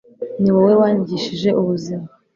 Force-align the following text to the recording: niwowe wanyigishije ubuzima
niwowe 0.41 0.73
wanyigishije 0.81 1.49
ubuzima 1.61 2.07